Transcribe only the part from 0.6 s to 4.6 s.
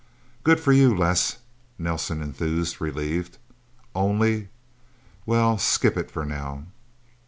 you, Les," Nelsen enthused, relieved. "Only